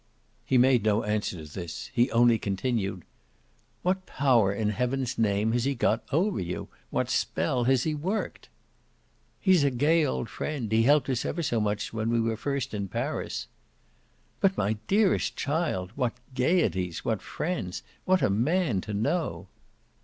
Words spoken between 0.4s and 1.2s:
He made no